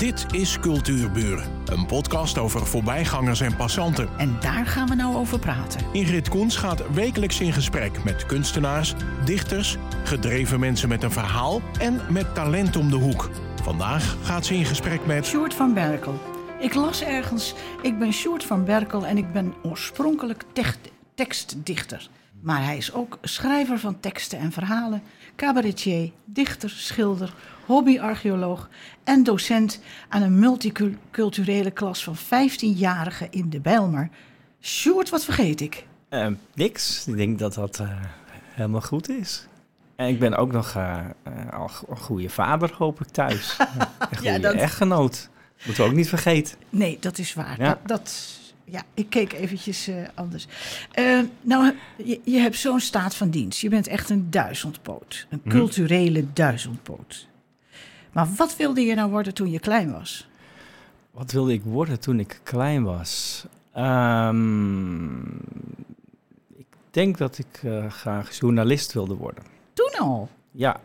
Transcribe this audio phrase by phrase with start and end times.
[0.00, 4.08] Dit is Cultuurburen, een podcast over voorbijgangers en passanten.
[4.18, 5.80] En daar gaan we nou over praten.
[5.92, 8.94] Ingrid Koens gaat wekelijks in gesprek met kunstenaars,
[9.24, 13.30] dichters, gedreven mensen met een verhaal en met talent om de hoek.
[13.62, 16.18] Vandaag gaat ze in gesprek met Sjoerd van Berkel.
[16.60, 20.44] Ik las ergens, ik ben Sjoerd van Berkel en ik ben oorspronkelijk
[21.14, 22.08] tekstdichter.
[22.40, 25.02] Maar hij is ook schrijver van teksten en verhalen,
[25.36, 27.34] cabaretier, dichter, schilder,
[27.66, 28.68] hobbyarcheoloog
[29.04, 34.08] en docent aan een multiculturele klas van 15-jarigen in de Bijlmer.
[34.60, 35.86] Sjoerd, wat vergeet ik?
[36.08, 37.06] Eh, niks.
[37.06, 37.88] Ik denk dat dat eh,
[38.54, 39.46] helemaal goed is.
[39.96, 40.98] En ik ben ook nog eh,
[41.50, 43.56] al een goede vader, hoop ik, thuis.
[44.10, 45.28] Een goede dat- echtgenoot.
[45.64, 46.56] Moeten we ook niet vergeten.
[46.70, 47.54] Nee, dat is waar.
[47.58, 47.68] Ja.
[47.68, 48.12] Dat, dat,
[48.70, 50.46] ja, ik keek eventjes eh, anders.
[50.92, 51.74] Eh, nou,
[52.04, 53.60] je, je hebt zo'n staat van dienst.
[53.60, 55.26] Je bent echt een duizendpoot.
[55.30, 55.56] Een Mhm.
[55.56, 57.28] culturele duizendpoot.
[58.12, 60.28] Maar wat wilde je nou worden toen je klein was?
[61.10, 63.44] Wat wilde ik worden toen ik klein was?
[63.72, 65.20] Ehm,
[66.56, 69.44] ik denk dat ik eh, graag journalist wilde worden.
[69.72, 70.28] Toen al.
[70.50, 70.80] Ja,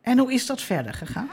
[0.00, 1.28] En hoe is dat verder gegaan?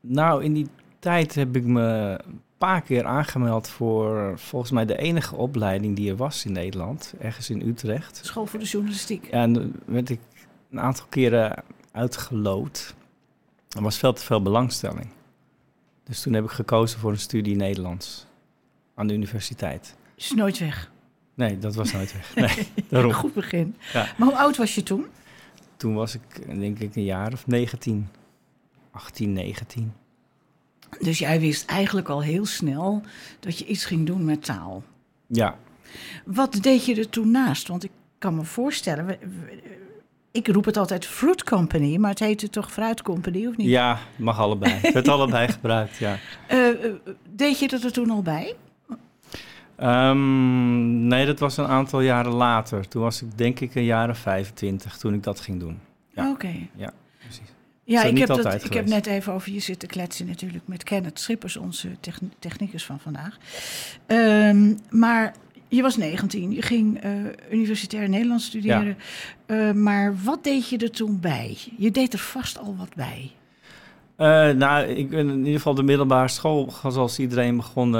[0.00, 0.66] nou in die
[0.98, 2.18] tijd heb ik me
[2.68, 7.14] paar keer aangemeld voor volgens mij de enige opleiding die er was in Nederland.
[7.18, 8.20] Ergens in Utrecht.
[8.22, 9.26] School voor de journalistiek.
[9.26, 10.20] En werd ik
[10.70, 12.94] een aantal keren uitgeloot.
[13.76, 15.06] Er was veel te veel belangstelling.
[16.04, 18.26] Dus toen heb ik gekozen voor een studie Nederlands
[18.94, 19.96] aan de universiteit.
[20.14, 20.90] Is nooit weg.
[21.34, 22.34] Nee, dat was nooit weg.
[22.34, 23.12] Nee, daarom.
[23.12, 23.76] Goed begin.
[23.92, 24.08] Ja.
[24.16, 25.06] Maar hoe oud was je toen?
[25.76, 28.08] Toen was ik denk ik een jaar of 19.
[28.90, 29.92] 18, 19.
[31.00, 33.02] Dus jij wist eigenlijk al heel snel
[33.40, 34.82] dat je iets ging doen met taal.
[35.26, 35.56] Ja,
[36.24, 37.68] Wat deed je er toen naast?
[37.68, 39.60] Want ik kan me voorstellen, we- we-
[40.30, 43.68] ik roep het altijd Fruit Company, maar het heette toch Fruit Company of niet?
[43.68, 44.72] ja mag allebei.
[44.72, 46.18] Het werd allebei gebruikt, ja.
[46.48, 46.92] Eh, eh,
[47.34, 48.54] deed je dat er toen al bij?
[49.76, 52.88] Ehm, nee, dat was een aantal jaren later.
[52.88, 55.78] Toen was ik denk ik een jaar of 25 toen ik dat ging doen.
[56.14, 56.30] Ja.
[56.30, 56.52] Oké.
[56.76, 56.92] Ja,
[57.86, 61.20] Zo ik heb, dat, ik heb net even over je zitten kletsen natuurlijk met Kenneth
[61.20, 63.36] Schippers, onze techn- technicus van vandaag.
[64.06, 65.34] Ehm, maar
[65.68, 67.10] je was 19, je ging eh,
[67.50, 68.96] universitair Nederlands studeren.
[69.46, 71.56] Eh, maar wat deed je er toen bij?
[71.76, 73.30] Je deed er vast al wat bij.
[74.16, 77.90] Eh, nou, ik ben in ieder geval de middelbare school, zoals iedereen begon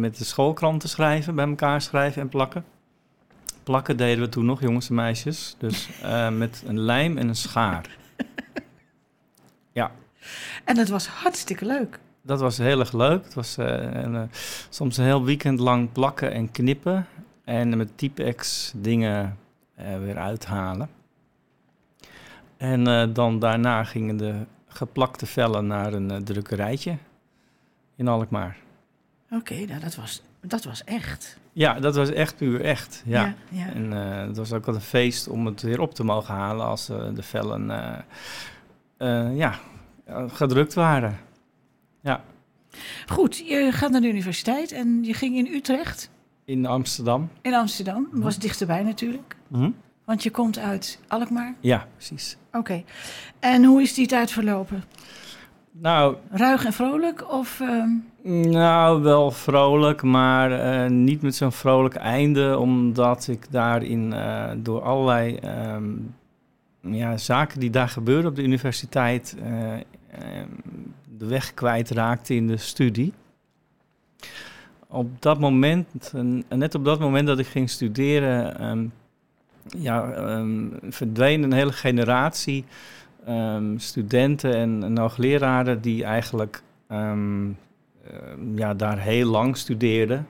[0.00, 2.64] met de schoolkrant te schrijven, bij elkaar schrijven en plakken.
[3.62, 5.56] Plakken deden we toen nog, jongens en meisjes.
[5.58, 5.88] Dus
[6.32, 8.00] met een lijm en een schaar.
[10.64, 11.98] En dat was hartstikke leuk.
[12.22, 13.24] Dat was heel erg leuk.
[13.24, 14.22] Het was eh, een, eh,
[14.68, 17.06] soms een heel weekend lang plakken en knippen.
[17.44, 19.38] En met Typex dingen
[19.74, 20.88] eh, weer uithalen.
[22.56, 24.34] En dan daarna gingen de
[24.66, 26.96] geplakte vellen naar een drukkerijtje
[27.96, 28.56] in Alkmaar.
[29.30, 31.38] Oké, nou dat was, dat was echt.
[31.52, 33.02] Ja, dat was echt puur echt.
[33.04, 33.22] Ja.
[33.22, 33.72] ja, ja.
[33.72, 36.66] En eh, het was ook wel een feest om het weer op te mogen halen
[36.66, 37.70] als eh, de vellen
[39.02, 39.54] eh, ja,
[40.04, 41.18] eh, gedrukt waren.
[43.06, 46.10] Goed, je gaat naar de universiteit en je ging in Utrecht,
[46.44, 47.28] In Amsterdam.
[47.42, 48.08] in Amsterdam.
[48.12, 49.70] Dat was dichterbij natuurlijk, Mhm.
[50.04, 51.54] want je komt uit Alkmaar.
[51.60, 52.36] Ja, precies.
[52.52, 52.82] Oké.
[53.40, 54.84] En hoe is die tijd verlopen?
[55.72, 57.60] Nou, Ruig en vrolijk of...
[57.60, 64.14] ehm, Nou, wel vrolijk, maar eh, niet met zo'n vrolijk einde, omdat ik daarin
[64.62, 65.90] door allerlei ehm,
[66.90, 70.48] ja, zaken die daar gebeuren op de universiteit eh, ehm,
[71.18, 73.12] de weg kwijtraakte in de studie.
[74.88, 78.86] Op dat moment, en net op dat moment dat ik ging studeren, ehm,
[79.82, 82.64] ja, ehm, verdween een hele generatie
[83.26, 88.18] ehm, studenten en, en hoogleraren die eigenlijk eh,
[88.54, 90.22] ja, daar heel lang studeerde.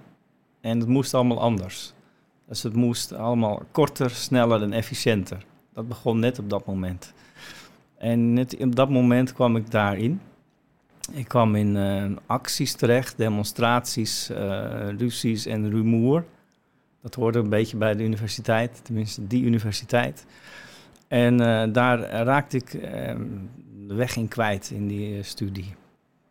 [0.61, 1.93] En het moest allemaal anders.
[2.49, 5.45] Dus het moest allemaal korter, sneller en efficiënter.
[5.75, 7.13] Dat begon net op dat moment.
[7.99, 10.21] En net op dat moment kwam ik daarin.
[11.11, 16.25] Ik kwam in eh, acties terecht, demonstraties, eh, ruzies en rumoer.
[17.01, 20.27] Dat hoorde een beetje bij de universiteit, tenminste die universiteit.
[21.09, 22.71] En eh, daar raakte ik
[23.87, 25.75] de weg in kwijt in die studie.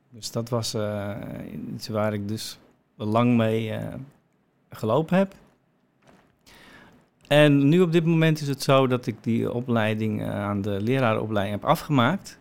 [0.09, 0.75] Dus dat was
[1.73, 2.59] iets waar ik dus
[2.95, 3.79] lang mee
[4.69, 5.33] gelopen heb.
[7.31, 10.81] En nu op dit moment is het zo dat ik die opleiding eh, aan de
[10.81, 12.37] lerarenopleiding heb afgemaakt.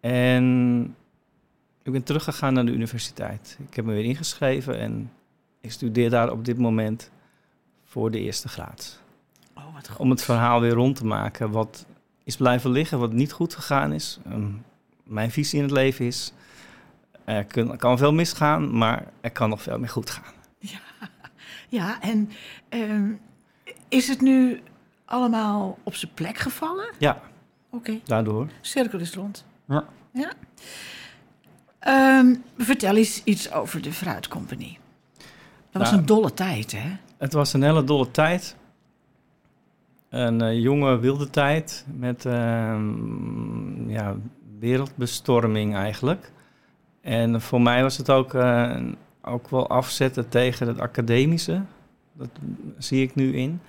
[0.00, 0.82] En
[1.82, 3.58] ik ben teruggegaan naar de universiteit.
[3.68, 5.10] Ik heb me weer ingeschreven en
[5.60, 7.10] ik studeer daar op dit moment
[7.84, 9.00] voor de eerste graad.
[9.56, 9.98] Oh, wat goed.
[9.98, 11.50] Om het verhaal weer rond te maken.
[11.50, 11.86] Wat
[12.24, 14.18] is blijven liggen, wat niet goed gegaan is.
[14.24, 14.48] Ehm,
[15.04, 16.32] mijn visie in het leven is.
[17.24, 20.32] Er kun- kan veel misgaan, maar er kan nog veel meer goed gaan.
[21.68, 22.30] Ja, en
[22.68, 23.12] ehm,
[23.90, 24.60] is het nu
[25.04, 26.90] allemaal op zijn plek gevallen?
[26.98, 27.20] Ja,
[27.70, 28.48] Oké, daardoor.
[28.60, 29.44] cirkel is rond.
[29.68, 29.84] Ja.
[30.12, 30.32] Ja.
[31.78, 34.78] Ehm, vertel eens iets over de Fruitcompagnie.
[35.70, 36.90] Dat was Nou, een dolle tijd, hè?
[37.18, 38.56] Het was een hele dolle tijd.
[40.08, 44.16] Een eh, jonge wilde tijd met ehm, ja,
[44.58, 46.32] wereldbestorming eigenlijk.
[47.00, 48.76] En voor mij was het ook, eh,
[49.22, 51.62] ook wel afzetten tegen het academische.
[52.12, 52.28] Dat
[52.78, 53.60] zie ik nu in.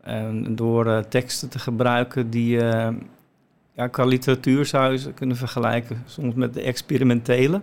[0.00, 2.94] En door eh, teksten te gebruiken die eh,
[3.72, 6.02] ja, qua literatuur zou je kunnen vergelijken.
[6.06, 7.60] Soms met de experimentele.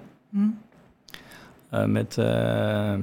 [1.70, 2.94] Eh, met eh,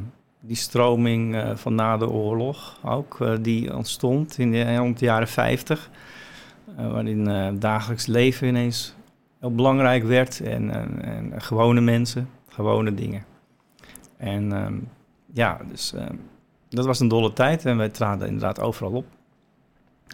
[0.41, 5.91] die stroming van na de oorlog ook, die ontstond in de, rond de jaren 50.
[6.77, 8.95] eh, waarin dagelijks leven ineens
[9.41, 13.25] heel belangrijk werd en, en, en gewone mensen, gewone dingen.
[14.17, 14.75] En ehm,
[15.33, 16.15] ja, dus ehm,
[16.75, 19.07] dat was een dolle tijd en wij traden inderdaad overal op.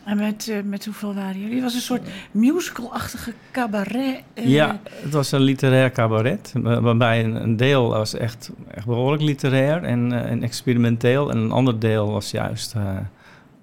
[0.04, 1.54] En met, eh, met hoeveel waren jullie?
[1.54, 4.22] Het was een soort musical-achtige cabaret.
[4.34, 8.86] eh, Ja, het was een literair cabaret, wa- waarbij een, een deel was echt, echt
[8.86, 11.30] behoorlijk literair en, eh, en experimenteel.
[11.30, 12.96] En een ander deel was juist eh,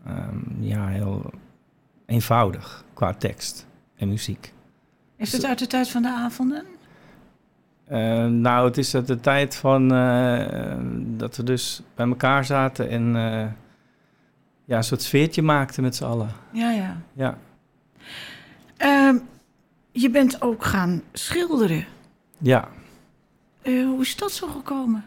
[0.05, 1.29] ehm, ja, heel
[2.05, 3.65] eenvoudig qua tekst
[3.95, 4.53] en muziek.
[5.17, 6.63] Is het uit de tijd van de avonden?
[7.87, 10.75] Eh, nou, het is uit de tijd van eh,
[11.17, 13.45] dat we dus bij elkaar zaten en eh,
[14.65, 16.29] ja, een soort sfeertje maakten met z'n allen.
[16.51, 16.97] Ja, ja.
[17.13, 17.37] Ja,
[18.77, 19.15] Ehm,
[19.91, 21.85] je bent ook gaan schilderen.
[22.37, 22.67] ja.
[23.61, 25.05] Eh, hoe is dat zo gekomen?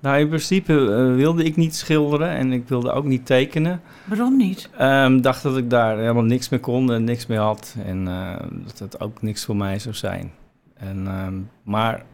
[0.00, 3.80] Nou, in principe eh, wilde ik niet schilderen en ik wilde ook niet tekenen.
[4.04, 4.68] Waarom niet?
[4.78, 7.74] Ehm dacht dat ik daar helemaal niks meer kon en niks meer had.
[7.84, 10.32] En eh, dat het ook niks voor mij zou zijn.
[10.78, 12.04] En, ehm, maar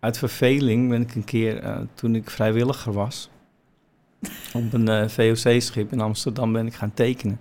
[0.00, 3.30] uit verveling ben ik een keer, eh, toen ik vrijwilliger was,
[4.52, 7.40] op een eh, VOC-schip in Amsterdam ben ik gaan tekenen.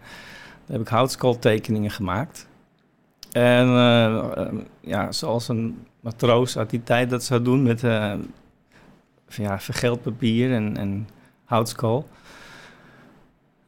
[0.65, 2.47] Daar heb ik houtskooltekeningen gemaakt.
[3.31, 7.81] En eh, eh, ja, zoals een matroos uit die tijd dat zou doen met
[9.27, 11.07] ja, vergeld papier en, en
[11.45, 12.07] houtskool.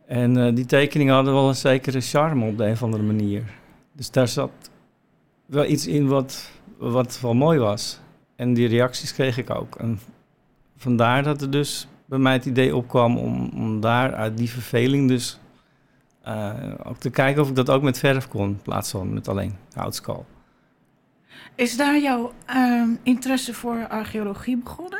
[0.05, 3.43] En die tekeningen hadden wel een zekere charme op de een of andere manier.
[3.93, 4.51] Dus daar zat
[5.45, 7.99] wel iets in wat, wat wel mooi was.
[8.35, 9.75] En die reacties kreeg ik ook.
[9.75, 9.99] En
[10.77, 15.07] vandaar dat er dus bij mij het idee opkwam om, om daar uit die verveling
[15.07, 15.39] dus
[16.21, 16.53] eh,
[16.83, 19.55] ook te kijken of ik dat ook met verf kon, in plaats van met alleen
[19.73, 20.25] houtskool.
[21.55, 24.99] Is daar jouw ehm, interesse voor archeologie begonnen?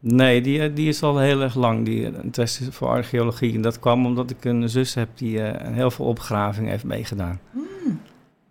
[0.00, 3.54] Nee, die, eh, die is al heel erg lang, die interesse voor archeologie.
[3.54, 7.40] En dat kwam omdat ik een zus heb die eh, heel veel opgravingen heeft meegedaan.
[7.50, 8.00] Hmm.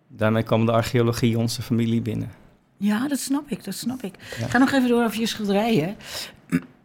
[0.07, 2.31] Daarmee kwam de archeologie onze familie binnen.
[2.77, 4.13] Ja, dat snap ik, dat snap ik.
[4.39, 4.45] Ja.
[4.45, 5.95] Ik ga nog even door over je schilderijen.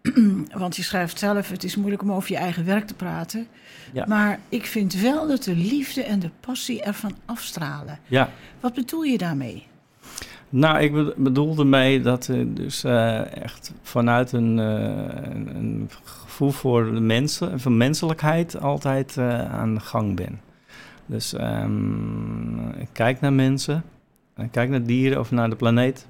[0.62, 3.46] Want je schrijft zelf, het is moeilijk om over je eigen werk te praten.
[3.92, 4.04] Ja.
[4.08, 7.98] Maar ik vind wel dat de liefde en de passie ervan afstralen.
[8.06, 8.30] Ja,
[8.60, 9.66] Wat bedoel je daarmee?
[10.48, 14.64] nou, ik be- bedoelde mee dat ik dus eh, echt vanuit een, eh,
[15.34, 20.40] een, een gevoel voor de mensen en voor menselijkheid altijd eh, aan de gang ben.
[21.06, 23.84] Dus ehm, ik kijk naar mensen,
[24.50, 26.06] kijk naar dieren of naar de planeet.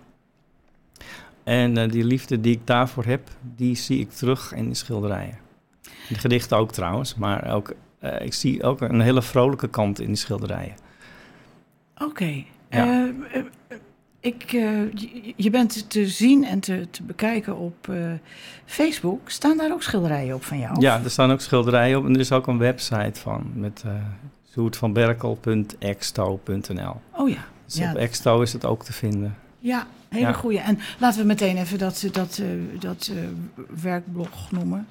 [1.44, 5.38] En eh, die liefde die ik daarvoor heb, die zie ik terug in de schilderijen.
[5.82, 10.00] In de gedichten ook trouwens, maar ook, eh, ik zie ook een hele vrolijke kant
[10.00, 10.74] in die schilderijen.
[11.98, 12.44] Oké.
[12.70, 13.06] Ja.
[13.32, 13.42] Eh,
[14.20, 14.50] ik,
[15.36, 17.88] je- bent te zien en te, te bekijken op
[18.64, 19.30] Facebook.
[19.30, 20.80] Staan daar ook schilderijen op van jou?
[20.80, 23.84] Ja, er staan ook schilderijen op en er is ook een website van met
[24.42, 27.00] zoetvanberkel.exto.nl.
[27.16, 27.44] Oh ja.
[27.72, 27.90] Dus Ja.
[27.90, 29.34] op Exto is het ook te vinden.
[29.58, 30.32] Ja, hele Ja.
[30.32, 30.58] goeie.
[30.58, 33.22] En laten we meteen even dat, dat, eh, dat eh,
[33.82, 34.86] werkblog noemen.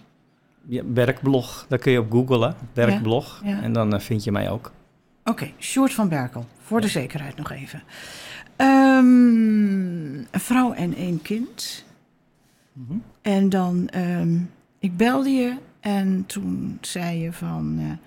[0.68, 3.42] Ja, werkblog, daar kun je op googlen, werkblog.
[3.44, 3.62] Ja.
[3.62, 4.72] En dan eh, vind je mij ook.
[5.24, 6.46] Oké, Sjoerd van Berkel.
[6.62, 7.84] Voor de zekerheid nog even.
[8.56, 11.86] Ehm, een vrouw en één kind.
[12.74, 12.98] Mhm.
[13.22, 14.38] En dan, ehm,
[14.80, 17.98] ik belde je en toen zei je van...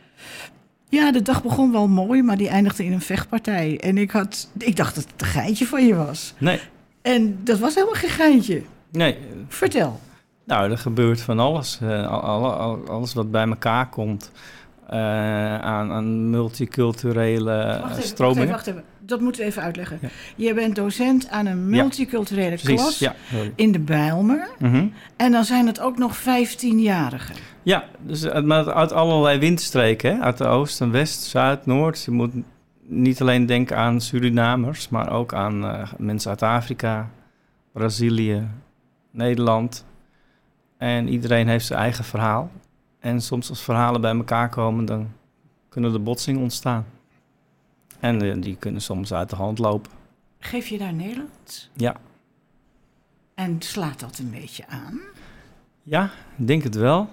[0.94, 3.80] ja, de dag begon wel mooi, maar die eindigde in een vechtpartij.
[3.80, 6.34] En ik, had, ik dacht dat het een geintje van je was.
[6.38, 6.60] Nee,
[7.02, 8.62] En dat was helemaal geen geintje.
[8.90, 9.16] nee.
[9.48, 10.00] Vertel.
[10.44, 11.78] Nou, er gebeurt van alles.
[11.82, 14.30] Eh, al- alle- al- alles wat bij elkaar komt
[14.88, 14.98] eh,
[15.60, 18.48] aan, aan multiculturele Wacht eh, even, wacht even, stromingen.
[18.48, 18.84] wacht even.
[19.06, 19.98] Dat moeten we even uitleggen.
[20.02, 20.08] Ja.
[20.36, 23.14] Je bent docent aan een multiculturele klas ja.
[23.54, 24.48] in de Bijlmer.
[24.58, 24.86] Mhm.
[25.16, 27.34] En dan zijn het ook nog 15-jarigen.
[27.62, 30.22] Ja, dus uit, maar uit allerlei windstreken, hè?
[30.22, 32.04] uit de oost en west, zuid, noord.
[32.04, 32.32] Je moet
[32.86, 37.10] niet alleen denken aan Surinamers, maar ook aan eh, mensen uit Afrika,
[37.72, 38.48] Brazilië,
[39.10, 39.84] Nederland.
[40.78, 42.50] En iedereen heeft zijn eigen verhaal.
[43.00, 45.08] En soms als verhalen bij elkaar komen, dan
[45.68, 46.86] kunnen er botsingen ontstaan.
[48.00, 49.92] En eh, die kunnen soms uit de hand lopen.
[50.38, 51.70] Geef je daar Nederlands?
[51.72, 51.96] Ja.
[53.34, 55.00] En slaat dat een beetje aan?
[55.82, 57.08] Ja, ik denk het wel.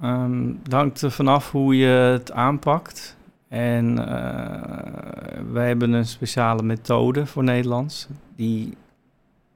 [0.00, 3.16] Ehm het hangt er vanaf hoe je het aanpakt.
[3.48, 8.76] En eh, wij hebben een speciale methode voor Nederlands, die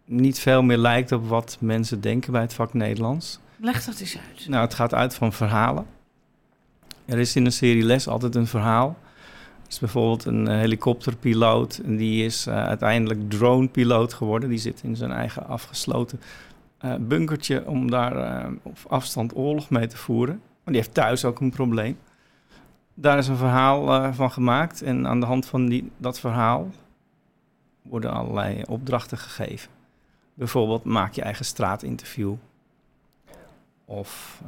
[0.04, 3.38] niet veel meer lijkt op wat mensen denken bij het vak Nederlands.
[3.56, 4.49] Leg dat eens uit.
[4.49, 5.87] Nou, het gaat uit van verhalen.
[7.04, 8.97] Er is in een serie les altijd een verhaal.
[9.69, 14.49] Is bijvoorbeeld een eh, helikopterpiloot en die is eh, uiteindelijk dronepiloot geworden.
[14.49, 16.21] Die zit in zijn eigen afgesloten
[16.79, 20.35] eh, bunkertje om daar op afstand oorlog mee te voeren.
[20.35, 21.99] Maar die heeft thuis ook een probleem.
[22.95, 26.71] Daar is een verhaal van gemaakt en aan de hand van die, dat verhaal
[27.83, 29.71] worden allerlei opdrachten gegeven.
[30.35, 32.35] Bijvoorbeeld maak je eigen straatinterview.
[33.85, 34.43] Of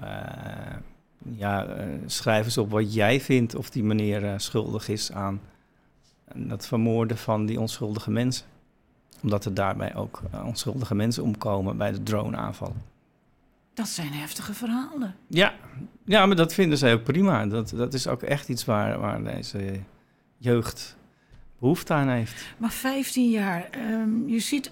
[1.36, 5.40] ja, eh, schrijf eens op wat jij vindt of die meneer eh, schuldig is aan
[6.34, 8.46] dat vermoorden van die onschuldige mensen.
[9.22, 12.76] Omdat er daarbij ook eh, onschuldige mensen omkomen bij de droneaanval.
[13.74, 15.14] Dat zijn heftige verhalen.
[15.26, 15.54] Ja,
[16.04, 17.46] ja, maar dat vinden zij ook prima.
[17.46, 19.80] Dat, dat is ook echt iets waar, waar deze
[20.36, 20.96] jeugd
[21.58, 22.54] behoefte aan heeft.
[22.58, 24.70] Maar 15 jaar, ehm, je ziet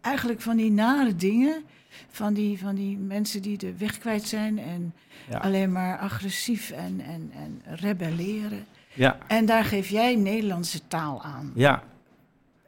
[0.00, 1.64] eigenlijk van die nare dingen.
[2.08, 4.94] Van die, van die mensen die de weg kwijt zijn en
[5.28, 5.38] Ja.
[5.38, 8.64] alleen maar agressief en, en, en rebelleren.
[8.94, 11.52] Ja, En daar geef jij Nederlandse taal aan.
[11.54, 11.82] ja.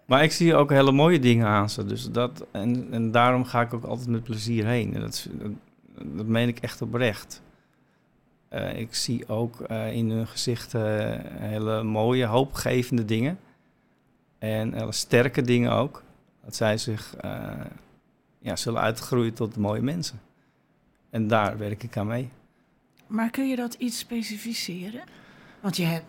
[0.07, 1.85] Maar ik zie ook hele mooie dingen aan ze.
[1.85, 4.95] Dus dat, en, en daarom ga ik ook altijd met plezier heen.
[4.95, 5.51] En dat, dat,
[6.17, 7.43] dat meen ik echt oprecht.
[8.49, 13.39] Eh, ik zie ook eh, in hun gezichten hele mooie, hoopgevende dingen.
[14.39, 16.03] En hele sterke dingen ook.
[16.45, 17.51] Dat zij zich eh,
[18.45, 20.21] ja, zullen uitgroeien tot mooie mensen.
[21.11, 22.29] En daar werk ik aan mee.
[23.07, 25.03] Maar kun je dat iets specificeren?
[25.61, 26.05] Want je hebt,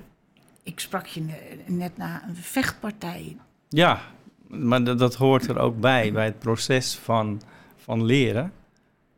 [0.64, 3.38] ik sprak je ne- net na een vechtpartij.
[3.70, 4.02] Ja,
[4.48, 7.42] maar dat, dat hoort er ook bij, bij het proces van,
[7.76, 8.52] van leren.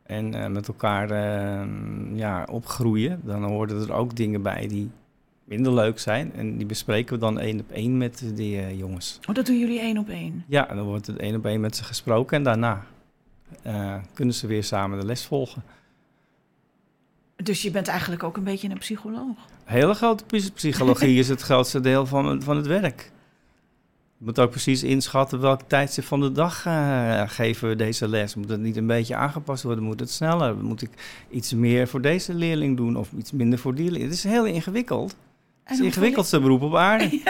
[0.03, 1.67] En eh, met elkaar eh,
[2.13, 3.21] ja, opgroeien.
[3.23, 4.89] Dan horen er ook dingen bij die
[5.43, 6.33] minder leuk zijn.
[6.33, 9.19] En die bespreken we dan één op één met die eh, jongens.
[9.29, 10.43] Oh, dat doen jullie één op één.
[10.47, 12.37] Ja, dan wordt het één op één met ze gesproken.
[12.37, 12.85] En daarna
[13.61, 15.63] eh, kunnen ze weer samen de les volgen.
[17.35, 19.35] Dus je bent eigenlijk ook een beetje een psycholoog.
[19.63, 23.11] Hele grote psy- psychologie is het grootste deel van, het- van het werk.
[24.17, 28.35] Je moet ook precies inschatten welk tijdstip van de dag eh, geven we deze les.
[28.35, 29.83] Moet het niet een beetje aangepast worden?
[29.83, 30.55] Moet het sneller?
[30.55, 30.89] Moet ik
[31.29, 34.03] iets meer voor deze leerling doen of iets minder voor die leerling?
[34.03, 35.15] Het is heel ingewikkeld.
[35.63, 37.21] Het is het ingewikkeldste beroep op aarde.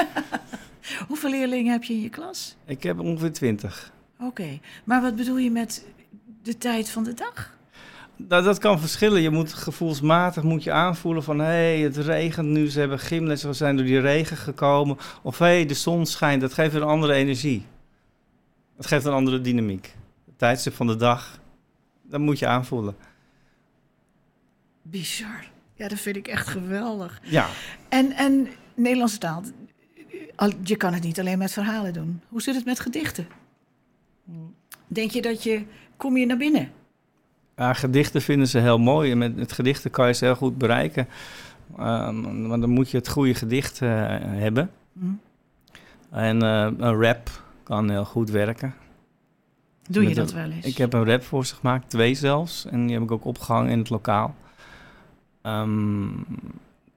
[1.07, 2.55] Hoeveel leerlingen heb je in je klas?
[2.65, 3.91] Ik heb ongeveer twintig.
[4.19, 5.86] Oké, maar wat bedoel je met
[6.47, 7.55] de tijd van de dag?
[8.15, 9.21] Nou, dat kan verschillen.
[9.21, 11.39] Je moet gevoelsmatig moet je aanvoelen van...
[11.39, 14.97] hé, hey, het regent nu, ze hebben gymles, we zijn door die regen gekomen.
[15.21, 17.65] Of hé, hey, de zon schijnt, dat geeft een andere energie.
[18.75, 19.95] Dat geeft een andere dynamiek.
[20.25, 21.39] Het tijdstip van de dag,
[22.01, 22.95] dat moet je aanvoelen.
[24.81, 25.45] Bizar.
[25.75, 27.21] Ja, dat vind ik echt geweldig.
[27.23, 27.47] Ja,
[27.89, 29.43] En, en Nederlandse taal,
[30.35, 32.21] al- je kan het niet alleen met verhalen doen.
[32.29, 33.27] Hoe zit het met gedichten?
[34.87, 35.63] Denk je dat je,
[35.97, 36.71] kom je naar binnen?
[37.55, 39.11] Ja, gedichten vinden ze heel mooi.
[39.11, 41.07] En met, met gedichten kan je ze heel goed bereiken.
[41.77, 43.89] Ehm, maar dan moet je het goede gedicht eh,
[44.19, 44.69] hebben.
[44.99, 45.05] Hm?
[46.09, 48.73] En eh, een rap kan heel goed werken.
[49.89, 50.65] Doe je Met dat wel eens?
[50.65, 52.65] Ik heb een rap voor ze gemaakt, twee zelfs.
[52.65, 54.35] En die heb ik ook opgehangen in het lokaal.
[55.41, 56.07] Ehm,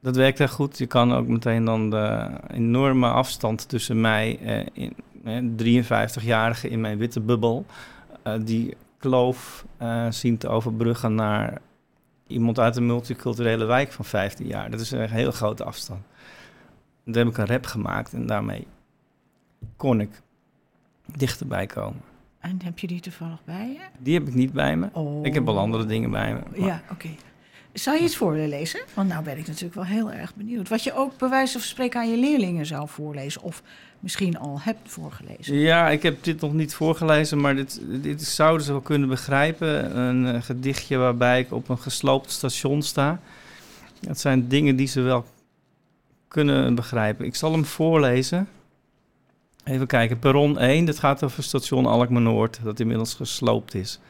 [0.00, 0.78] dat werkt heel goed.
[0.78, 4.94] Je kan ook meteen dan de enorme afstand tussen mij en in,
[5.56, 7.66] 53-jarige in mijn witte bubbel...
[8.22, 11.60] eh, die kloof eh, zien te overbruggen naar
[12.26, 14.70] iemand uit een multiculturele wijk van 15 jaar.
[14.70, 16.00] Dat is een hele grote afstand.
[17.04, 18.66] En toen heb ik een rap gemaakt en daarmee
[19.76, 20.22] kon ik
[21.16, 22.00] dichterbij komen.
[22.38, 23.80] En heb je die toevallig bij je?
[23.98, 24.88] Die heb ik niet bij me.
[24.92, 25.24] Oh.
[25.26, 26.40] Ik heb al andere dingen bij me.
[26.50, 27.08] maar- Ja, oké.
[27.72, 28.80] Zou je iets voor willen lezen?
[28.94, 30.68] Want nou ben ik natuurlijk wel heel erg benieuwd.
[30.68, 33.42] Wat je ook bij wijze van spreken aan je leerlingen zou voorlezen.
[33.42, 33.62] Of
[34.00, 35.56] misschien al hebt voorgelezen.
[35.56, 39.96] Ja, ik heb dit nog niet voorgelezen, maar dit, dit zouden ze wel kunnen begrijpen.
[39.98, 43.20] Een eh, gedichtje waarbij ik op een gesloopt station sta.
[44.00, 45.24] Dat zijn dingen die ze wel
[46.28, 47.26] kunnen begrijpen.
[47.26, 48.48] Ik zal hem voorlezen.
[49.64, 54.00] Even kijken, perron 1, dat gaat over station Alkmaar-Noord, dat inmiddels gesloopt is.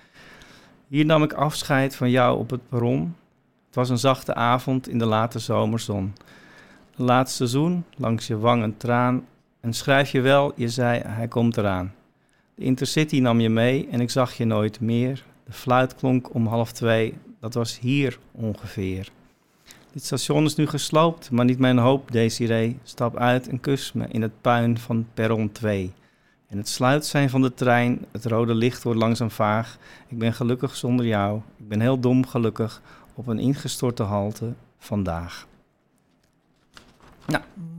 [0.88, 3.14] Hier nam ik afscheid van jou op het perron.
[3.70, 6.12] Het was een zachte avond in de late zomerzon.
[6.96, 9.26] Laatste seizoen, langs je wang een traan.
[9.60, 11.94] En schrijf je wel, je zei, hij komt eraan.
[12.54, 15.24] De Intercity nam je mee en ik zag je nooit meer.
[15.44, 17.14] De fluit klonk om half twee.
[17.40, 19.10] Dat was hier ongeveer.
[19.92, 22.78] Dit station is nu gesloopt, maar niet mijn hoop, Desiree.
[22.82, 25.92] Stap uit en kus me in het puin van perron 2.
[26.48, 29.78] En het sluit zijn van de trein, het rode licht wordt langzaam vaag.
[30.08, 31.40] Ik ben gelukkig zonder jou.
[31.56, 32.82] Ik ben heel dom gelukkig
[33.14, 35.46] op een ingestorte halte vandaag.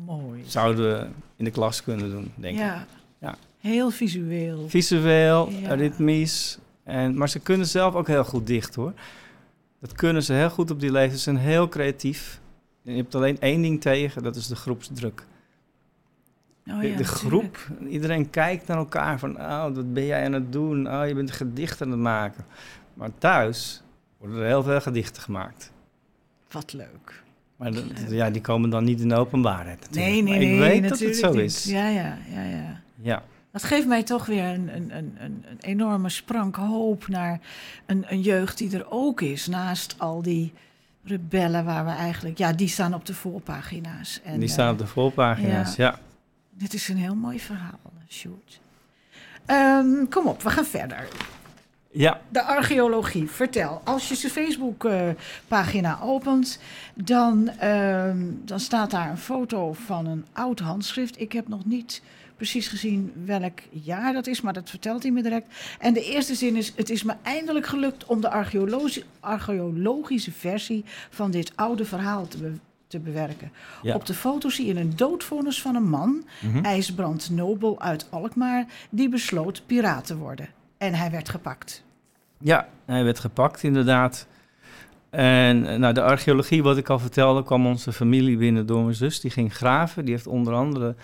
[0.06, 0.44] Mooi.
[0.46, 2.64] Zouden we in de klas kunnen doen, denk ik.
[3.20, 3.36] Ja.
[3.60, 4.70] Heel visueel.
[4.70, 5.74] Visueel, Ja.
[5.74, 6.58] ritmisch.
[6.84, 8.94] En, maar ze kunnen zelf ook heel goed dicht hoor.
[9.80, 11.18] Dat kunnen ze heel goed op die leeftijd.
[11.18, 12.40] Ze zijn heel creatief.
[12.86, 15.26] En je hebt alleen één ding tegen, dat is de groepsdruk.
[16.68, 20.34] Oh, de ja, de groep, iedereen kijkt naar elkaar van, oh, wat ben jij aan
[20.34, 20.94] het doen?
[20.94, 22.46] Oh, je bent een gedicht aan het maken.
[22.94, 23.82] Maar thuis
[24.22, 25.72] worden er heel veel gedichten gemaakt.
[26.52, 27.24] Wat leuk.
[27.56, 27.72] Maar
[28.10, 30.06] ja, die komen dan niet in de openbaarheid natuurlijk.
[30.06, 30.54] Nee, nee, Maar nee.
[30.54, 31.42] ik weet dat het zo niet.
[31.42, 31.64] is.
[31.64, 32.82] Ja, ja, ja, ja.
[33.02, 33.24] Ja.
[33.52, 37.40] Dat geeft mij toch weer een, een, een, een, enorme sprank hoop naar
[37.86, 39.48] een, een jeugd die er ook is.
[39.48, 40.54] Naast al die
[41.04, 42.38] rebellen waar we eigenlijk...
[42.38, 44.20] Ja, die staan op de voorpagina's.
[44.24, 46.00] En, die eh, staan op de voorpagina's, ja.
[46.50, 48.60] Dit is een heel mooi verhaal, Sjoerd.
[49.46, 51.08] Ehm, kom op, we gaan verder.
[51.94, 53.82] Ja, De archeologie, vertel.
[53.84, 56.60] Als je zijn Facebookpagina opent,
[56.96, 61.20] dan, ehm, dan staat daar een foto van een oud handschrift.
[61.22, 62.02] Ik heb nog niet
[62.36, 65.48] precies gezien welk jaar dat is, maar dat vertelt hij me direct.
[65.80, 70.84] En de eerste zin is: Het is me eindelijk gelukt om de archeologi- archeologische versie
[71.10, 72.54] van dit oude verhaal te, be-
[72.88, 73.52] te bewerken.
[73.82, 73.96] ja.
[73.96, 76.66] Op de foto zie je een doodvonnis van een man, Mhm.
[76.66, 80.48] IJsbrand Nobel uit Alkmaar, die besloot piraat te worden.
[80.82, 81.84] En hij werd gepakt.
[82.38, 84.28] Ja, hij werd gepakt inderdaad.
[85.10, 88.96] En eh, nou, de archeologie, wat ik al vertelde, kwam onze familie binnen door mijn
[88.96, 89.20] zus.
[89.20, 90.06] Die ging graven.
[90.06, 90.96] Die heeft onder andere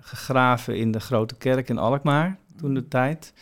[0.00, 3.32] gegraven in de Grote Kerk in Alkmaar toen de tijd.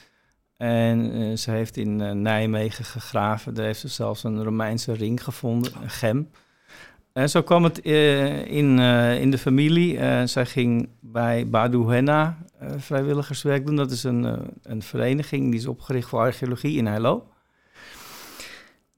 [0.56, 3.54] En eh, ze heeft in eh, Nijmegen gegraven.
[3.54, 6.30] Daar heeft ze zelfs een Romeinse ring gevonden, een gem.
[7.12, 9.98] En zo kwam het eh, in, eh, in de familie.
[9.98, 12.38] Eh, zij ging bij Badu Henna
[12.76, 13.76] vrijwilligerswerk doen.
[13.76, 17.26] Dat is een, een vereniging die is opgericht voor archeologie in Heilo.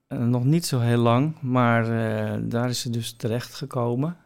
[0.08, 1.84] Nog niet zo heel lang, maar
[2.48, 4.16] daar is ze dus terecht gekomen.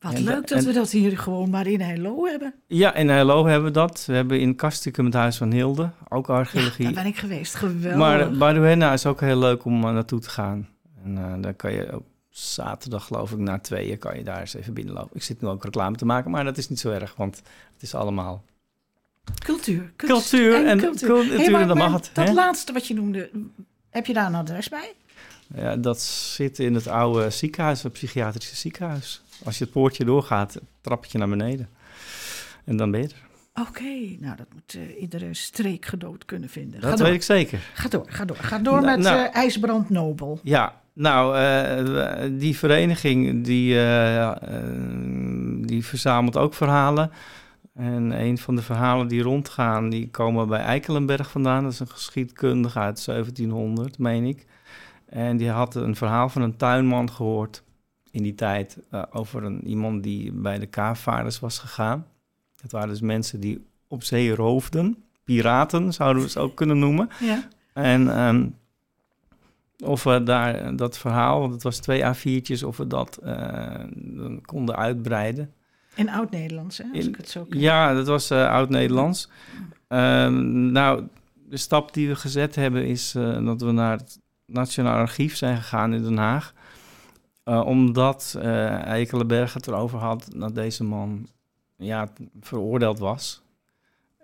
[0.00, 2.54] Wat En leuk dat en- we dat hier gewoon maar in Hello hebben.
[2.66, 4.04] Ja, in Heilo hebben we dat.
[4.06, 6.84] We hebben in Kastikum het Huis van Hilde, ook archeologie.
[6.84, 7.54] Daar ben ik geweest.
[7.54, 7.98] Geweldig.
[7.98, 10.68] maar Badu Henna is ook heel leuk om naartoe te gaan.
[11.04, 14.74] En daar kan je op zaterdag, geloof ik, na tweeën kan je daar eens even
[14.74, 15.16] binnenlopen.
[15.16, 17.36] Ik zit nu ook reclame te maken, maar dat is niet zo erg, want
[17.74, 18.44] het is allemaal
[19.44, 19.92] cultuur.
[19.96, 21.08] kunst cultuur en cultuur.
[21.08, 22.10] cultuur, Hey, maar- en het.
[22.12, 22.34] Dat hè?
[22.34, 23.30] laatste wat je noemde,
[23.90, 24.92] heb je daar een adres bij?
[25.54, 29.22] Ja, dat zit in het oude ziekenhuis, het psychiatrische ziekenhuis.
[29.44, 31.68] Als je het poortje doorgaat, trap je naar beneden.
[32.64, 33.28] En dan ben je er.
[33.68, 36.80] Oké, nou dat moet eh, iedere streekgedood kunnen vinden.
[36.80, 37.06] Ga Dat door.
[37.06, 37.70] weet ik zeker.
[37.74, 38.36] Ga door, ga door.
[38.36, 39.18] Ga door Nou, met nou.
[39.26, 40.40] eh, IJsbrand Nobel.
[40.42, 44.36] Ja, nou, eh, die vereniging die, eh, eh,
[45.60, 47.10] die verzamelt ook verhalen.
[47.74, 51.62] En een van de verhalen die rondgaan, die komen bij Eikelenberg vandaan.
[51.62, 54.46] Dat is een geschiedkundige uit 1700, meen ik.
[55.06, 57.62] En die had een verhaal van een tuinman gehoord
[58.10, 58.78] in die tijd
[59.10, 62.06] over een, iemand die bij de kaapvaarders was gegaan.
[62.62, 65.04] Dat waren dus mensen die op zee roofden.
[65.24, 67.08] Piraten zouden we ze ook kunnen noemen.
[67.20, 67.48] Ja.
[67.72, 68.46] En ehm,
[69.84, 74.40] of we daar dat verhaal, want het was twee A4'tjes, of we dat eh, dan
[74.44, 75.52] konden uitbreiden.
[75.94, 77.60] In Oud-Nederlands, hè, als In- ik het zo ken.
[77.60, 79.28] Ja, dat was eh, Oud-Nederlands.
[79.88, 81.02] Ehm, nou,
[81.48, 85.56] de stap die we gezet hebben is eh, dat we naar het Nationaal Archief zijn
[85.56, 86.52] gegaan in Den Haag.
[87.44, 91.26] Eh, omdat eh Eikelenberg het erover had dat deze man
[91.76, 92.08] ja,
[92.40, 93.42] veroordeeld was.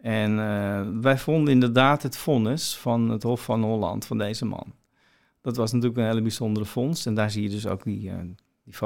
[0.02, 4.72] En eh, wij vonden inderdaad het vonnis van het Hof van Holland van deze man.
[5.46, 7.06] Dat was natuurlijk een hele bijzondere vondst.
[7.06, 8.34] En daar zie je dus ook die, eh die.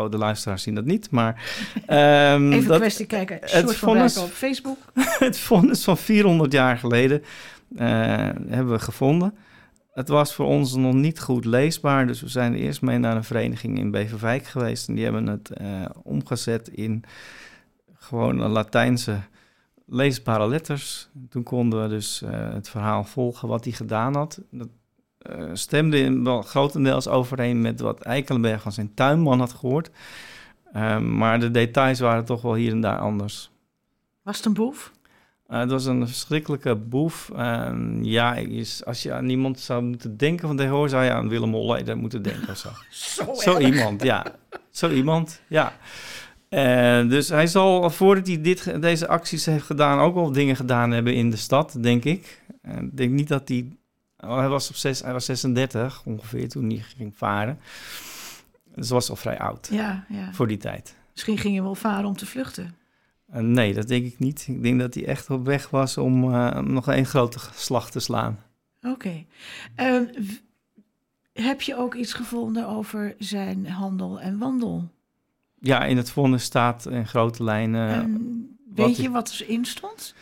[0.09, 1.33] De luisteraars zien dat niet, maar...
[1.87, 3.39] ehm, Even dat, een kwestie kijken.
[3.43, 4.79] Van vonnis- op Facebook.
[5.19, 7.23] het vonnis van 400 jaar geleden
[7.77, 7.87] eh,
[8.49, 9.35] hebben we gevonden.
[9.93, 13.25] Het was voor ons nog niet goed leesbaar, dus we zijn eerst mee naar een
[13.25, 14.89] vereniging in Beverwijk geweest.
[14.89, 15.67] En die hebben het eh,
[16.03, 17.05] omgezet in
[17.95, 19.21] gewoon een Latijnse
[19.87, 21.09] leesbare letters.
[21.29, 24.41] Toen konden we dus het verhaal volgen wat hij gedaan had.
[24.51, 24.69] Dat
[25.21, 29.91] eh, stemde in wel grotendeels overeen met wat Eikelenberg van zijn tuinman had gehoord.
[30.73, 33.51] Eh, maar de details waren toch wel hier en daar anders.
[34.23, 34.93] Was het een boef?
[35.51, 37.31] Uh, het was een verschrikkelijke boef.
[37.37, 41.29] Ehm, ja, is, als je aan iemand zou moeten denken van tegenwoordig, zou je aan
[41.29, 42.69] Willem Holleder moeten denken of zo.
[43.35, 44.27] Zo, iemand, ja.
[44.71, 45.73] Zo iemand, ja.
[46.49, 50.91] Eh, dus hij zal, voordat hij dit, deze acties heeft gedaan, ook wel dingen gedaan
[50.91, 52.43] hebben in de stad, denk ik.
[52.63, 53.69] Ik denk niet dat hij
[54.21, 57.61] hij, was op zes, hij was 36 ongeveer toen hij ging varen.
[58.75, 60.33] Dus hij was al vrij oud Ja, ja.
[60.33, 60.95] voor die tijd.
[61.13, 62.75] Misschien ging je wel varen om te vluchten.
[63.31, 64.45] Eh, nee, dat denk ik niet.
[64.49, 68.01] Ik denk dat hij echt op weg was om eh, nog een grote slag te
[68.01, 68.39] slaan.
[68.83, 69.25] Oké.
[69.75, 70.05] Ehm,
[71.33, 74.89] heb je ook iets gevonden over zijn handel en wandel?
[75.61, 78.09] Ja, in het vonnis staat in grote lijnen.
[78.67, 80.15] Wat weet je wat erin stond?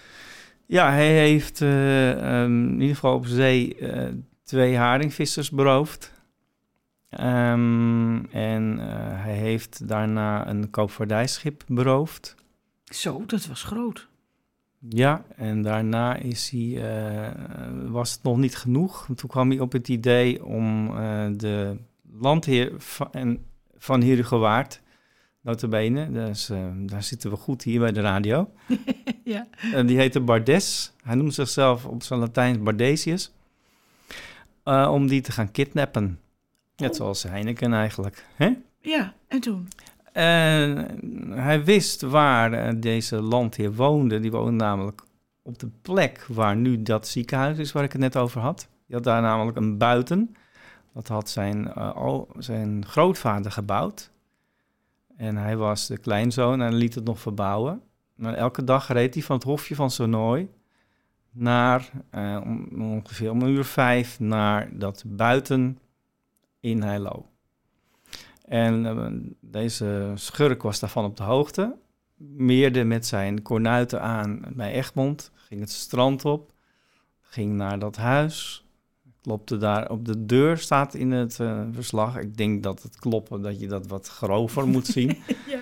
[0.71, 6.13] Ja, hij heeft eh, ehm, in ieder geval op zee eh, twee haringvissers beroofd.
[7.09, 12.35] Ehm, en eh, hij heeft daarna een koopvaardijschip beroofd.
[12.85, 14.09] Zo, dat was groot.
[14.89, 16.83] Ja, en daarna is hij,
[17.87, 19.09] was het nog niet genoeg.
[19.15, 20.95] Toen kwam hij op het idee om
[21.37, 21.77] de
[22.13, 23.39] landheer van,
[23.79, 24.81] van Herugewaard,
[25.41, 28.51] notabene, dus, eh, daar zitten we goed hier bij de radio.
[29.25, 29.47] ja.
[29.73, 30.93] En die heette Bardes.
[31.03, 33.33] Hij noemt zichzelf op zijn Latijn Bardesius.
[34.63, 36.21] Eh, om die te gaan kidnappen.
[36.77, 36.97] Net Oh.
[36.97, 38.25] zoals Heineken eigenlijk.
[38.35, 38.57] Hè?
[38.81, 39.69] ja, en toen?
[40.13, 44.21] En hij wist waar eh, deze landheer woonde.
[44.21, 45.03] Die woonde namelijk
[45.43, 48.69] op de plek waar nu dat ziekenhuis is waar ik het net over had.
[48.87, 50.37] Die had daar namelijk een buiten.
[50.95, 54.11] Dat had zijn, eh, al, zijn grootvader gebouwd.
[55.19, 57.83] En hij was de kleinzoon en liet het nog verbouwen.
[58.15, 60.49] Maar elke dag reed hij van het hofje van Sonoy
[61.31, 62.41] naar eh,
[62.79, 65.79] ongeveer om een uur vijf naar dat buiten
[66.61, 67.27] in Heilo.
[68.45, 69.07] En eh,
[69.41, 71.77] deze schurk was daarvan op de hoogte.
[72.17, 75.31] Meerde met zijn kornuiten aan bij Egmond.
[75.35, 76.53] Ging het strand op.
[77.21, 78.68] Ging naar dat huis.
[79.23, 82.17] Klopte daar op de deur, staat in het eh, verslag.
[82.19, 85.19] Ik denk dat het kloppen, dat je dat wat grover moet zien.
[85.47, 85.59] Ja.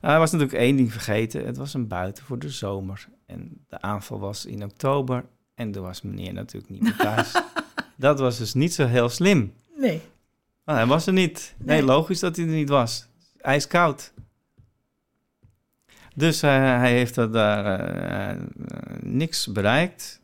[0.00, 1.46] Hij was natuurlijk één ding vergeten.
[1.46, 3.08] Het was een buiten voor de zomer.
[3.26, 5.24] En de aanval was in oktober.
[5.54, 7.32] En er was meneer natuurlijk niet meer thuis.
[7.96, 9.52] dat was dus niet zo heel slim.
[9.76, 10.00] Nee.
[10.64, 11.54] Ah, hij was er niet.
[11.58, 11.86] Nee, Nee.
[11.86, 13.06] logisch dat hij er niet was.
[13.40, 14.12] Ijskoud.
[16.14, 18.38] Dus eh, hij heeft er daar eh, eh,
[19.00, 20.17] niks bereikt.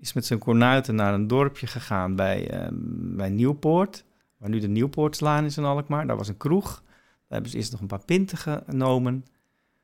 [0.00, 2.68] Is met zijn kornuiten naar een dorpje gegaan bij, eh,
[3.16, 4.04] bij Nieuwpoort.
[4.38, 6.06] Waar nu de Nieuwpoortslaan is in Alkmaar.
[6.06, 6.82] Daar was een kroeg.
[6.84, 9.24] Daar hebben ze eerst nog een paar pinten genomen.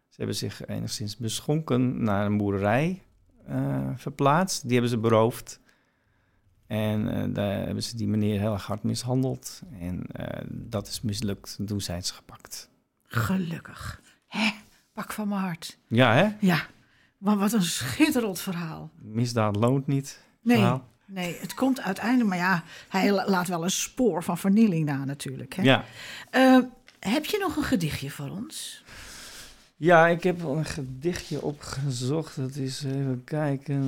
[0.08, 3.02] Ze hebben zich enigszins beschonken naar een boerderij
[3.46, 4.62] eh, verplaatst.
[4.62, 5.60] Die hebben ze beroofd.
[6.66, 9.62] En eh, daar hebben ze die meneer heel erg hard mishandeld.
[9.80, 10.06] En
[10.48, 11.58] dat is mislukt.
[11.66, 12.70] Toen zijn ze gepakt.
[13.04, 14.00] Gelukkig.
[14.26, 14.50] Hè?
[14.92, 15.78] Pak van mijn hart.
[15.86, 16.28] Ja, hè?
[16.40, 16.66] Ja,
[17.22, 18.90] maar wat een schitterend verhaal.
[19.02, 20.20] Misdaad loont niet.
[20.42, 20.88] Nee, verhaal.
[21.06, 22.28] nee, het komt uiteindelijk...
[22.28, 25.54] Maar ja, hij la- laat wel een spoor van vernieling na natuurlijk.
[25.54, 25.62] Hè?
[25.62, 25.84] Ja.
[26.30, 26.58] Eh,
[26.98, 28.84] heb je nog een gedichtje voor ons?
[29.76, 32.36] ja, ik heb wel een gedichtje opgezocht.
[32.36, 33.82] Dat is even kijken.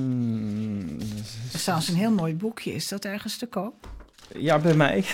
[1.49, 2.73] Er is trouwens een heel mooi boekje.
[2.73, 3.89] Is dat ergens te koop?
[4.37, 5.05] Ja, bij mij.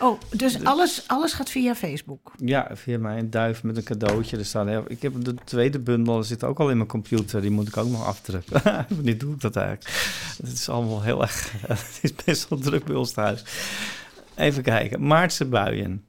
[0.00, 2.32] Oh, dus alles, alles gaat via Facebook.
[2.36, 4.36] Ja, via mij een duif met een cadeautje.
[4.36, 7.40] Er staat heel, ik heb de tweede bundel, zit ook al in mijn computer.
[7.40, 8.86] Die moet ik ook nog afdrukken.
[8.88, 9.96] Wanneer doe ik dat eigenlijk?
[10.42, 11.52] Het is allemaal heel erg...
[11.66, 13.44] Het is best wel druk bij ons thuis.
[14.34, 15.06] Even kijken.
[15.06, 16.04] Maartse buien.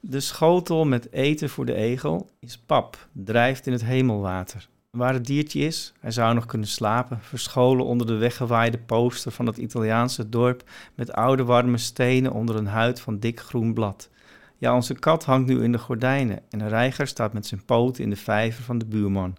[0.00, 4.68] De schotel met eten voor de egel is pap, drijft in het hemelwater.
[4.96, 9.46] Waar het diertje is, hij zou nog kunnen slapen, verscholen onder de weggewaaide poster van
[9.46, 14.10] het Italiaanse dorp met oude warme stenen onder een huid van dik groen blad.
[14.58, 18.04] Ja, onze kat hangt nu in de gordijnen en een reiger staat met zijn poten
[18.04, 19.36] in de vijver van de buurman.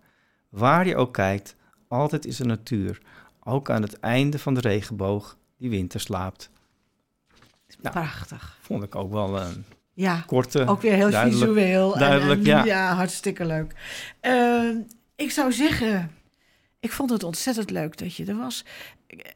[0.49, 1.55] Waar je ook kijkt,
[1.87, 3.01] altijd is er natuur,
[3.43, 6.49] ook aan het einde van de regenboog die winter slaapt.
[7.81, 7.95] Nou.
[7.95, 8.57] Prachtig.
[8.61, 11.97] Vond ik ook wel een Ja, korte, ook weer heel duidelijk- visueel.
[11.97, 12.93] duidelijk, en, ja.
[12.95, 13.75] hartstikke leuk.
[14.19, 14.69] Eh,
[15.23, 16.11] ik zou zeggen,
[16.79, 18.65] ik vond het ontzettend leuk dat je er was.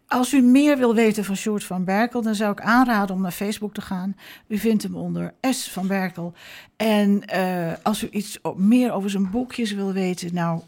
[0.07, 3.31] Als u meer wil weten van Sjoerd van Berkel, dan zou ik aanraden om naar
[3.31, 4.15] Facebook te gaan.
[4.47, 6.33] U vindt hem onder S van Berkel.
[6.75, 10.61] En eh, als u iets meer over zijn boekjes wil weten, nou,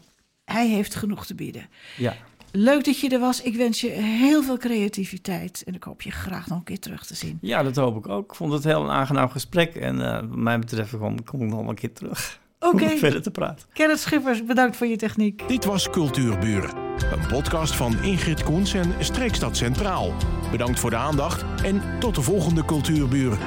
[0.44, 1.68] hij heeft genoeg te bieden.
[1.96, 2.14] Ja,
[2.52, 3.42] Leuk dat je er was.
[3.42, 5.62] Ik wens je heel veel creativiteit.
[5.66, 7.38] En ik hoop je graag nog een keer terug te zien.
[7.40, 8.30] ja, dat hoop ik ook.
[8.30, 11.48] Ik vond het heel een aangenaam gesprek en eh, wat mij betreft kom, kom ik
[11.48, 13.66] nog een keer terug Oké, om verder te praten.
[13.72, 15.48] Kenneth Schippers, bedankt voor je techniek.
[15.48, 16.76] Dit was Cultuurburen,
[17.12, 20.14] een podcast van Ingrid Koens en Streekstad Centraal.
[20.50, 23.38] Bedankt voor de aandacht en tot de volgende Cultuurburen.